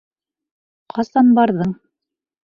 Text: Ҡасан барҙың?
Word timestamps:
Ҡасан 0.95 1.29
барҙың? 1.39 1.75